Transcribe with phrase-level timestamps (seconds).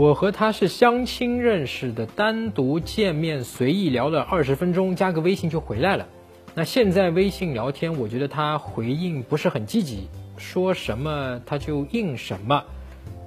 [0.00, 6.08] 我和他是相亲认识的，单独见面随意聊了二十分钟，加个微信就回来了。
[6.54, 10.08] 那现在微信聊天，我觉得他回应不是很积极，
[10.38, 12.64] 说什么他就应什么，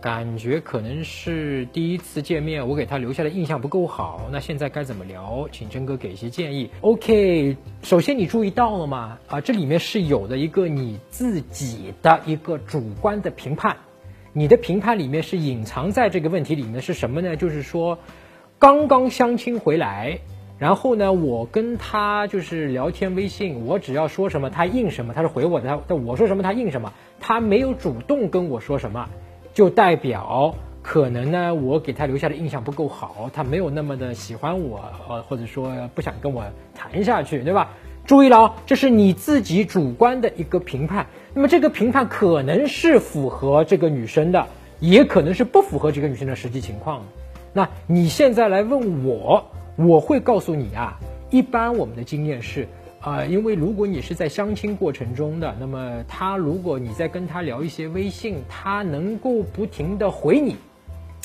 [0.02, 4.28] 感觉可能是第一次见面，我给他留下的印象不够好。
[4.32, 5.48] 那现在该怎么聊？
[5.52, 6.72] 请真哥给一些建议。
[6.82, 9.20] OK，首先你注意到了吗？
[9.28, 13.78] 啊，这里面是有的一个你自己的一个主观的评判。
[14.36, 17.36] 你的评判里面是隐藏在这个问题里面是什么呢？
[17.36, 18.00] 就是说，
[18.58, 20.18] 刚刚相亲回来，
[20.58, 29.08] 然后呢，我跟他就是聊天微信，我只要说什么他应什么，他是回我的，他我说什么他应什么，他没有主动跟我说什么，
[29.54, 37.70] 就代表可能呢我给他留下的印象不够好，他没有那么的喜欢我，呃，或者说不想跟我谈下去，对吧？
[38.08, 41.06] 注意了啊，这是你自己主观的一个评判。
[41.36, 44.48] 那么这个评判可能是符合这个女生的，
[44.80, 47.02] 也可能是不符合这个女生的实际情况。
[47.54, 49.44] 那你现在来问我，
[49.76, 51.00] 我会告诉你啊，
[51.32, 52.68] 一般我们的经验是，
[53.02, 60.56] 啊，因为如果你是在相亲过程中的，那么他如果你在跟他聊一些微信，他能够不停的回你，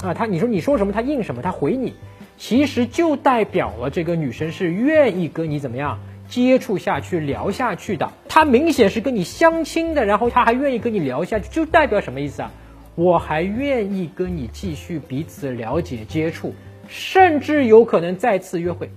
[0.03, 1.93] 啊，他你说你说什么他应什么，他回你，
[2.39, 5.99] 其实就代表了这个女生是愿意跟你怎么样。
[6.29, 12.53] 接触下去聊下去的，他明显是跟你相亲的，然后他还愿意跟你聊下去，就代表什么意思啊？
[12.95, 16.55] 我还愿意跟你继续彼此了解接触，
[16.87, 18.91] 甚至有可能再次约会。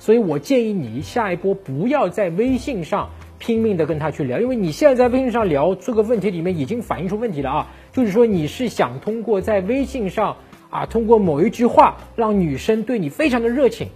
[0.00, 10.36] 所以我建议你下一波不要在微信上拼命的跟他去聊，因为你现在在微信上聊这个问题里面已经反映出问题了啊，就是说你是想通过在微信上
[10.68, 13.90] 啊，通过某一句话让女生对你非常的热情。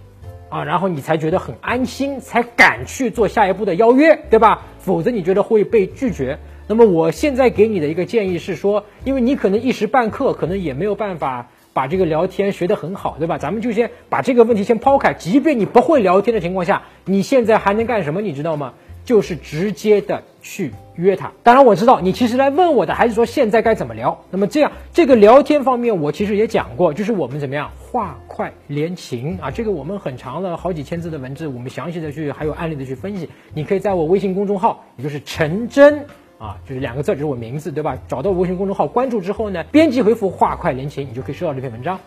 [0.47, 4.61] 啊，然后你才觉得很安心，才敢去做下一步的邀约，对吧？
[4.85, 6.37] 否则你觉得会被拒绝。
[6.67, 13.39] 那么我现在给你的一个建议是说，因为你可能一时半刻可能也没有办法把这个聊天学得很好，对吧？
[13.39, 15.15] 咱们就先把这个问题先抛开。
[15.15, 18.21] 即便你不会聊天的情况下，你现在还能干什么？
[18.21, 18.75] 你知道吗？
[19.05, 21.31] 就是直接的去约他。
[21.43, 24.19] 当然我知道你其实来问我的还是说现在该怎么聊。
[24.31, 33.29] 那么这样这个聊天方面我其实也讲过，就是我们怎么样话快连情啊，这个我们很长了好几千字的文字，我们详细的去还有案例的去分析。
[33.53, 36.05] 你可以在我微信公众号，也就是陈真
[36.39, 37.97] 啊，就是两个字，就是我名字对吧？
[38.07, 41.99] 找到微信公众号关注之后呢，编辑回复话快连情，你就可以收到这篇文章。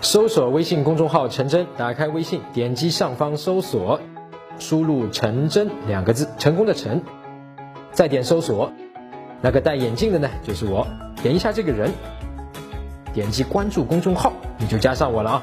[0.00, 4.00] 搜索微信公众号陈真，打开微信，点击上方搜索。
[4.58, 7.02] 输入“成真”两个字，成功的“成”，
[7.92, 8.72] 再点搜索，
[9.40, 10.86] 那个戴眼镜的呢，就是我。
[11.22, 11.92] 点一下这个人，
[13.12, 15.42] 点击关注公众号，你就加上我了啊。